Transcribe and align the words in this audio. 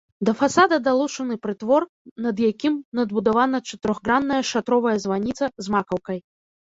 Да 0.27 0.33
фасада 0.37 0.77
далучаны 0.87 1.35
прытвор, 1.43 1.85
над 2.27 2.35
якім 2.51 2.73
надбудавана 3.01 3.57
чатырохгранная 3.73 4.41
шатровая 4.53 4.97
званіца 5.05 5.53
з 5.67 5.77
макаўкай. 5.77 6.19